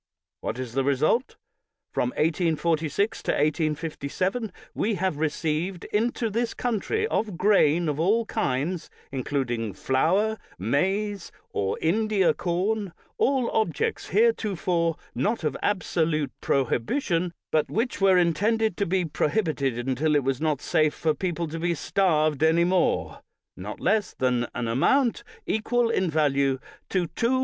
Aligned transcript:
What 0.39 0.57
is 0.57 0.73
the 0.73 0.83
result? 0.83 1.37
From 1.93 2.09
1846 2.17 3.21
to 3.21 3.31
1857 3.33 4.51
we 4.73 4.95
have 4.95 5.17
received 5.19 5.83
into 5.93 6.31
this 6.31 6.55
country 6.55 7.05
of 7.05 7.37
grain 7.37 7.87
of 7.87 7.99
all 7.99 8.25
kinds, 8.25 8.89
including 9.11 9.73
flour, 9.73 10.39
maize, 10.57 11.31
or 11.51 11.77
India 11.83 12.33
corn— 12.33 12.93
all 13.19 13.51
objects 13.51 14.07
hereto 14.09 14.55
fore 14.55 14.95
not 15.13 15.43
of 15.43 15.55
absolute 15.61 16.31
prohibition, 16.41 17.31
but 17.51 17.69
which 17.69 18.01
were 18.01 18.17
intended 18.17 18.75
to 18.77 18.87
be 18.87 19.05
prohibited 19.05 19.87
until 19.87 20.15
it 20.15 20.23
was 20.23 20.41
not 20.41 20.61
safe 20.61 20.95
for 20.95 21.13
people 21.13 21.47
to 21.47 21.59
be 21.59 21.75
starved 21.75 22.41
any 22.41 22.63
more— 22.63 23.21
not 23.55 23.79
less 23.79 24.15
than 24.15 24.47
an 24.55 24.67
amount 24.67 25.23
equal 25.45 25.91
in 25.91 26.09
value 26.09 26.57
to 26.89 27.07
224,000,000?. 27.09 27.39